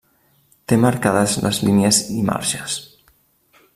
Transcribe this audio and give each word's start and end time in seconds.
Té 0.71 0.79
marcades 0.85 1.35
les 1.43 1.59
línies 1.67 1.99
i 2.17 2.25
marges. 2.31 2.79